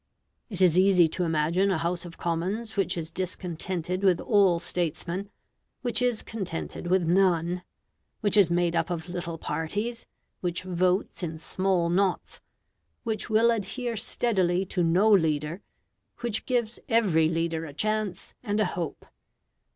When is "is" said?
0.63-0.79, 2.97-3.11, 6.01-6.23, 8.35-8.49